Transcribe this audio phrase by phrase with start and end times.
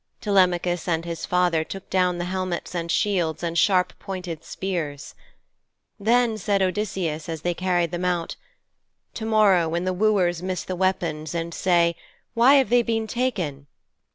[0.19, 5.13] Telemachus and his father took down the helmets and shields and sharp pointed spears.
[5.99, 8.35] Then said Odysseus as they carried them out,
[9.13, 11.95] 'To morrow, when the wooers miss the weapons and say,
[12.33, 13.67] "Why have they been taken?"